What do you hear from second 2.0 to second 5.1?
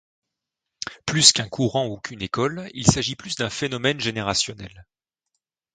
école, il s'agit plus d'un phénomène générationnel.